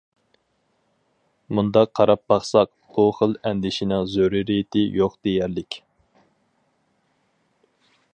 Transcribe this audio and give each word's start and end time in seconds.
مۇنداق 1.57 1.91
قاراپ 1.99 2.23
باقساق، 2.33 2.71
بۇ 2.95 3.05
خىل 3.17 3.35
ئەندىشىنىڭ 3.49 4.07
زۆرۈرىيىتى 4.15 4.85
يوق 5.01 5.19
دېيەرلىك. 5.29 5.81